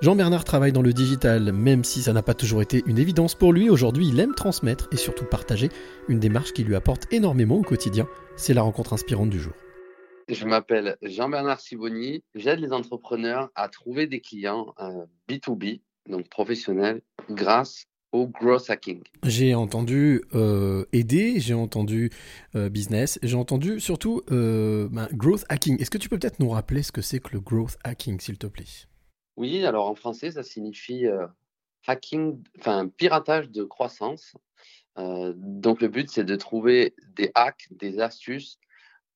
[0.00, 3.52] Jean-Bernard travaille dans le digital, même si ça n'a pas toujours été une évidence pour
[3.52, 3.68] lui.
[3.68, 5.70] Aujourd'hui, il aime transmettre et surtout partager
[6.06, 8.06] une démarche qui lui apporte énormément au quotidien.
[8.36, 9.54] C'est la rencontre inspirante du jour.
[10.28, 12.22] Je m'appelle Jean-Bernard Siboni.
[12.36, 14.72] J'aide les entrepreneurs à trouver des clients
[15.28, 19.02] B2B, euh, donc professionnels, grâce au growth hacking.
[19.24, 22.10] J'ai entendu euh, aider, j'ai entendu
[22.54, 25.80] euh, business, j'ai entendu surtout ben, growth hacking.
[25.80, 28.38] Est-ce que tu peux peut-être nous rappeler ce que c'est que le growth hacking, s'il
[28.38, 28.86] te plaît?
[29.38, 31.06] Oui, alors en français, ça signifie
[31.86, 34.36] hacking, enfin piratage de croissance.
[34.96, 38.58] donc le but, c'est de trouver des hacks, des astuces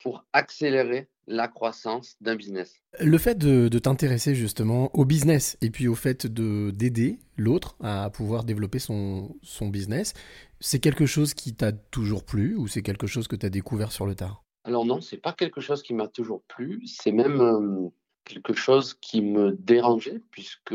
[0.02, 2.74] pour accélérer la croissance d'un business.
[3.00, 8.10] Le fait de, t'intéresser justement au business et puis au fait de d'aider l'autre à
[8.10, 10.14] pouvoir développer son, son business,
[10.60, 13.92] c'est quelque chose qui t'a toujours plu ou c'est quelque chose que tu as découvert
[13.92, 14.44] sur le tard?
[14.64, 17.90] Alors non, c'est pas quelque chose qui m'a toujours plu, c'est même
[18.24, 20.74] quelque chose qui me dérangeait, puisque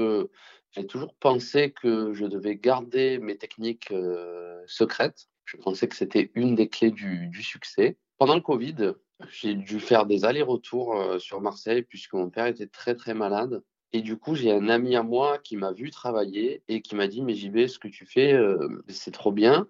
[0.72, 5.28] j'ai toujours pensé que je devais garder mes techniques euh, secrètes.
[5.46, 7.98] Je pensais que c'était une des clés du, succès.
[8.18, 8.94] Pendant le Covid,
[9.30, 13.64] j'ai dû faire des allers-retours euh, sur Marseille, puisque mon père était très très malade.
[13.94, 17.08] Et du coup, j'ai un ami à moi qui m'a vu travailler et qui m'a
[17.08, 19.68] dit, mais JB, ce que tu fais, euh, c'est trop bien.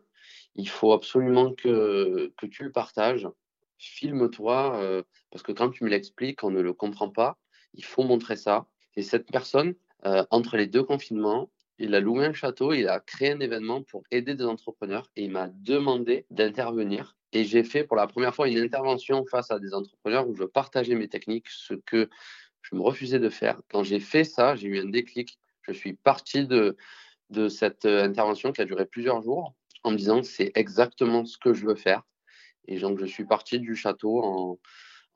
[0.55, 3.29] Il faut absolument que, que tu le partages.
[3.77, 7.37] Filme-toi, parce que quand tu me l'expliques, on ne le comprend pas
[7.73, 8.67] il faut montrer ça.
[8.95, 12.99] Et cette personne, euh, entre les deux confinements, il a loué un château, il a
[12.99, 17.15] créé un événement pour aider des entrepreneurs et il m'a demandé d'intervenir.
[17.33, 20.43] Et j'ai fait pour la première fois une intervention face à des entrepreneurs où je
[20.43, 22.09] partageais mes techniques, ce que
[22.61, 23.61] je me refusais de faire.
[23.69, 25.37] Quand j'ai fait ça, j'ai eu un déclic.
[25.61, 26.77] Je suis parti de,
[27.29, 31.37] de cette euh, intervention qui a duré plusieurs jours en me disant c'est exactement ce
[31.37, 32.03] que je veux faire.
[32.67, 34.59] Et donc je suis parti du château en,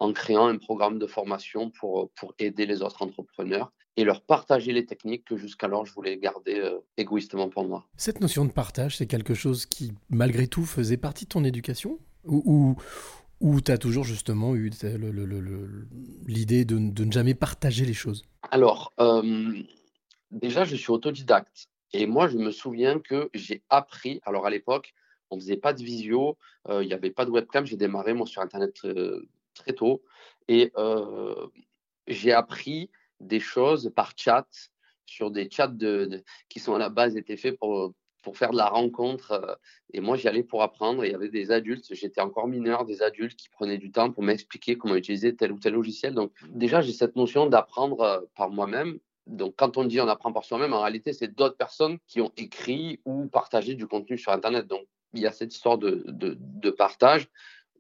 [0.02, 4.74] en créant un programme de formation pour, pour aider les autres entrepreneurs et leur partager
[4.74, 7.86] les techniques que jusqu'alors je voulais garder euh, égoïstement pour moi.
[7.98, 12.00] Cette notion de partage, c'est quelque chose qui, malgré tout, faisait partie de ton éducation
[12.26, 12.76] Ou,
[13.40, 14.72] ou, tu as toujours justement eu
[16.25, 18.24] l'idée de, de, ne jamais partager les choses?
[18.50, 19.54] Alors, euh,
[20.31, 21.68] déjà, je suis autodidacte.
[21.94, 24.96] Et moi, je me souviens que j'ai appris, alors à l'époque,
[25.30, 26.38] on ne faisait pas de visio,
[26.70, 28.81] euh, il n'y avait pas de webcam, j'ai démarré moi sur Internet
[29.53, 30.03] très tôt.
[30.47, 31.47] Et euh,
[32.07, 32.89] j'ai appris
[33.19, 34.47] des choses par chat,
[35.06, 38.57] sur des chats de, qui sont à la base étaient faits pour, pour faire de
[38.57, 39.31] la rencontre.
[39.31, 39.56] Euh,
[39.94, 41.06] et moi, j'y allais pour apprendre.
[41.06, 44.23] il y avait des adultes, j'étais encore mineur, des adultes qui prenaient du temps pour
[44.23, 46.13] m'expliquer comment utiliser tel ou tel logiciel.
[46.13, 49.00] Donc, déjà, j'ai cette notion d'apprendre euh, par moi-même.
[49.28, 52.31] Donc, quand on dit on apprend par soi-même, en réalité, c'est d'autres personnes qui ont
[52.38, 54.68] écrit ou partagé du contenu sur Internet.
[54.68, 57.28] Donc, il y a cette histoire de, de partage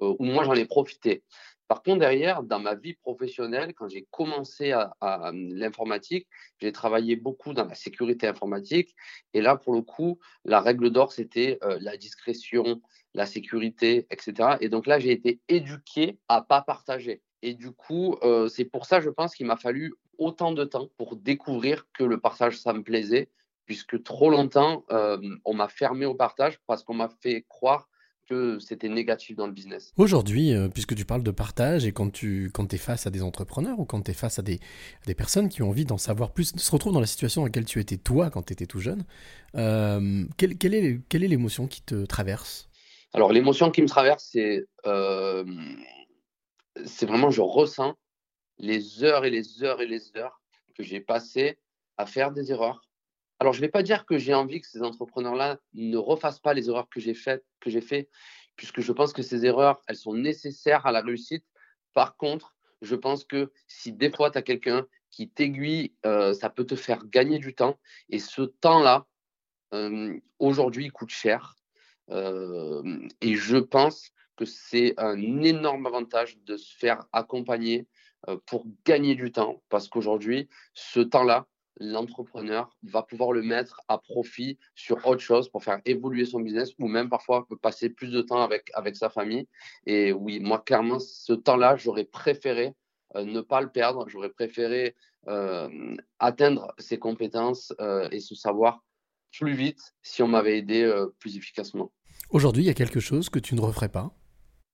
[0.01, 1.23] où moi, j'en ai profité.
[1.71, 4.91] Par contre, derrière, dans ma vie professionnelle, quand j'ai commencé à,
[5.33, 6.27] l'informatique,
[6.59, 8.93] j'ai travaillé beaucoup dans la sécurité informatique.
[9.33, 12.81] Et là, pour le coup, la règle d'or, c'était euh, la discrétion,
[13.13, 14.57] la sécurité, etc.
[14.59, 17.21] Et donc là, j'ai été éduqué à pas partager.
[17.41, 20.89] Et du coup, euh, c'est pour ça, je pense qu'il m'a fallu autant de temps
[20.97, 23.29] pour découvrir que le partage, ça me plaisait,
[23.65, 27.87] puisque trop longtemps, euh, on m'a fermé au partage parce qu'on m'a fait croire
[28.59, 29.91] c'était négatif dans le business.
[29.97, 33.23] Aujourd'hui, euh, puisque tu parles de partage et quand tu quand es face à des
[33.23, 34.59] entrepreneurs ou quand tu es face à des,
[35.05, 37.65] des personnes qui ont envie d'en savoir plus, se retrouvent dans la situation dans laquelle
[37.65, 39.03] tu étais toi quand tu étais tout jeune,
[39.55, 42.69] euh, quelle, quelle, est, quelle est l'émotion qui te traverse?
[43.13, 45.43] Alors l'émotion qui me traverse, c'est euh,
[46.85, 47.95] c'est vraiment, je ressens
[48.57, 50.41] les heures et les heures et les heures
[50.75, 51.59] que j'ai passées
[51.97, 52.81] à faire des erreurs,
[53.41, 56.53] alors, je ne vais pas dire que j'ai envie que ces entrepreneurs-là ne refassent pas
[56.53, 57.43] les erreurs que j'ai faites,
[58.55, 61.43] puisque je pense que ces erreurs, elles sont nécessaires à la réussite.
[61.95, 66.51] Par contre, je pense que si des fois tu as quelqu'un qui t'aiguille, euh, ça
[66.51, 67.79] peut te faire gagner du temps.
[68.09, 69.07] Et ce temps-là,
[69.73, 71.55] euh, aujourd'hui, il coûte cher.
[72.11, 77.87] Euh, et je pense que c'est un énorme avantage de se faire accompagner
[78.45, 81.47] pour gagner du temps, parce qu'aujourd'hui, ce temps-là,
[81.81, 86.71] l'entrepreneur va pouvoir le mettre à profit sur autre chose pour faire évoluer son business
[86.79, 89.47] ou même parfois passer plus de temps avec, avec sa famille.
[89.85, 92.75] Et oui, moi, clairement, ce temps-là, j'aurais préféré
[93.15, 94.07] euh, ne pas le perdre.
[94.07, 94.95] J'aurais préféré
[95.27, 98.83] euh, atteindre ses compétences euh, et ce savoir
[99.37, 101.91] plus vite si on m'avait aidé plus efficacement.
[102.29, 104.13] Aujourd'hui, il y a quelque chose que tu ne referais pas?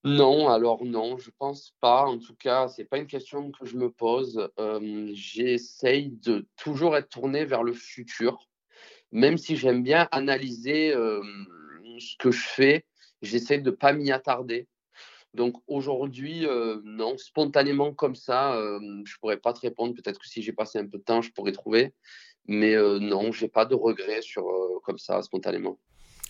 [0.07, 2.05] Non, alors non, je pense pas.
[2.05, 4.49] En tout cas, c'est pas une question que je me pose.
[4.57, 8.47] Euh, j'essaye de toujours être tourné vers le futur,
[9.11, 11.21] même si j'aime bien analyser euh,
[11.99, 12.85] ce que je fais.
[13.21, 14.67] J'essaie de pas m'y attarder.
[15.33, 18.57] Donc aujourd'hui, euh, non, spontanément comme ça,
[19.05, 19.93] je pourrais pas te répondre.
[19.93, 21.93] Peut-être que si j'ai passé un peu de temps, je pourrais trouver.
[22.45, 24.45] Mais non, j'ai pas de regrets sur
[24.83, 25.77] comme ça spontanément.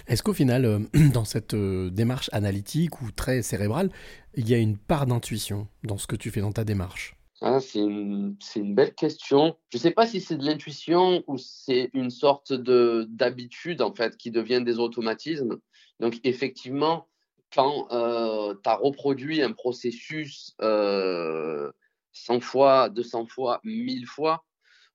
[0.07, 0.79] Est-ce qu'au final, euh,
[1.13, 3.89] dans cette démarche analytique ou très cérébrale,
[4.35, 7.17] il y a une part d'intuition dans ce que tu fais dans ta démarche?
[7.41, 8.35] Ah, c'est une,
[8.73, 9.57] belle question.
[9.69, 14.17] Je ne sais pas si c'est de l'intuition ou c'est une sorte d'habitude en fait
[14.17, 15.59] qui devient des automatismes.
[15.99, 17.07] Donc effectivement,
[17.53, 21.71] quand euh, tu as reproduit un processus euh,
[22.13, 24.43] 100 fois, 200 fois, 1000 fois,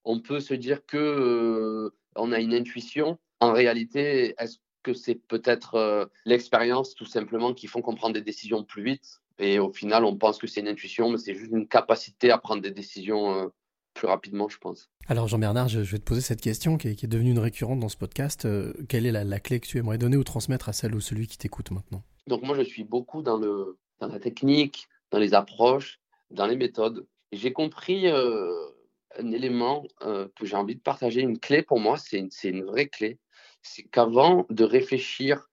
[0.05, 3.19] on peut se dire que euh, on a une intuition.
[3.39, 8.21] En réalité, est-ce que c'est peut-être euh, l'expérience tout simplement qui font qu'on prend des
[8.21, 11.53] décisions plus vite et au final, on pense que c'est une intuition, mais c'est juste
[11.53, 13.49] une capacité à prendre des décisions euh,
[13.95, 14.91] plus rapidement, je pense.
[15.09, 17.97] Alors Jean-Bernard, je, vais te poser cette question qui est, devenue une récurrente dans ce
[17.97, 18.45] podcast.
[18.45, 21.27] Euh, quelle est la, clé que tu aimerais donner ou transmettre à celle ou celui
[21.27, 22.03] qui t'écoute maintenant?
[22.27, 26.01] Donc moi, je suis beaucoup dans, le, dans la technique, dans les approches,
[26.31, 27.07] dans les méthodes.
[27.33, 32.31] J'ai compris un élément que j'ai envie de partager, une clé pour moi, c'est une,
[32.45, 33.19] une vraie clé.
[33.63, 35.49] C'est qu'avant de réfléchir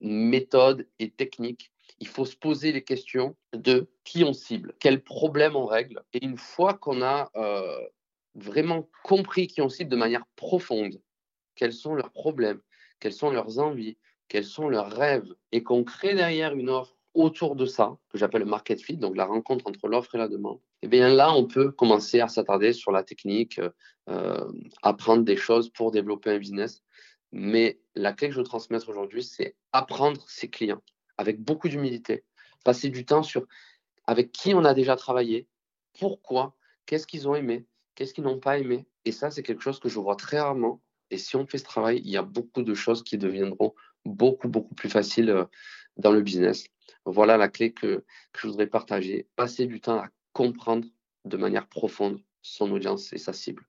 [0.00, 5.54] méthode et technique, il faut se poser les questions de qui on cible, quel problème
[5.54, 6.02] on règle.
[6.14, 7.78] Et une fois qu'on a euh,
[8.34, 11.00] vraiment compris qui on cible de manière profonde,
[11.54, 12.60] quels sont leurs problèmes,
[13.00, 13.98] quelles sont leurs envies,
[14.28, 18.42] quels sont leurs rêves, et qu'on crée derrière une offre autour de ça, que j'appelle
[18.42, 21.34] le market fit, donc la rencontre entre l'offre et la demande, et eh bien là,
[21.34, 23.60] on peut commencer à s'attarder sur la technique,
[24.08, 26.82] euh, apprendre des choses pour développer un business.
[27.32, 30.82] Mais la clé que je veux transmettre aujourd'hui, c'est apprendre ses clients
[31.16, 32.24] avec beaucoup d'humilité,
[32.64, 33.46] passer du temps sur
[34.06, 35.46] avec qui on a déjà travaillé,
[35.98, 36.56] pourquoi,
[36.86, 38.86] qu'est-ce qu'ils ont aimé, qu'est-ce qu'ils n'ont pas aimé.
[39.04, 40.82] Et ça, c'est quelque chose que je vois très rarement.
[41.10, 43.74] Et si on fait ce travail, il y a beaucoup de choses qui deviendront
[44.04, 45.44] beaucoup, beaucoup plus faciles euh,
[45.96, 46.64] dans le business.
[47.04, 49.28] Voilà la clé que, que je voudrais partager.
[49.36, 50.88] Passer du temps à comprendre
[51.24, 53.64] de manière profonde son audience et sa cible.